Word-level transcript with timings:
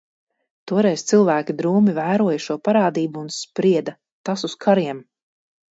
Toreiz 0.71 1.03
cilvēki 1.11 1.55
drūmi 1.61 1.95
vēroja 1.99 2.41
šo 2.49 2.59
parādību 2.69 3.25
un 3.27 3.31
sprieda, 3.39 3.99
tas 4.31 4.51
uz 4.51 4.59
kariem. 4.69 5.07